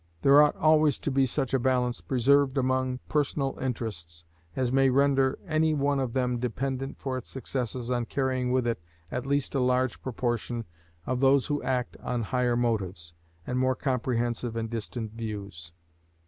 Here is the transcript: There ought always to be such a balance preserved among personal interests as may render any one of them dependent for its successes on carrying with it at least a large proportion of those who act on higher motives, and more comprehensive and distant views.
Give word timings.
There 0.23 0.41
ought 0.41 0.55
always 0.55 0.97
to 0.97 1.11
be 1.11 1.27
such 1.27 1.53
a 1.53 1.59
balance 1.59 2.01
preserved 2.01 2.57
among 2.57 2.97
personal 3.07 3.59
interests 3.59 4.25
as 4.55 4.71
may 4.73 4.89
render 4.89 5.37
any 5.47 5.75
one 5.75 5.99
of 5.99 6.13
them 6.13 6.39
dependent 6.39 6.97
for 6.97 7.19
its 7.19 7.29
successes 7.29 7.91
on 7.91 8.05
carrying 8.07 8.51
with 8.51 8.65
it 8.65 8.81
at 9.11 9.27
least 9.27 9.53
a 9.53 9.59
large 9.59 10.01
proportion 10.01 10.65
of 11.05 11.19
those 11.19 11.45
who 11.45 11.61
act 11.61 11.97
on 11.99 12.23
higher 12.23 12.57
motives, 12.57 13.13
and 13.45 13.59
more 13.59 13.75
comprehensive 13.75 14.55
and 14.55 14.71
distant 14.71 15.11
views. 15.13 15.71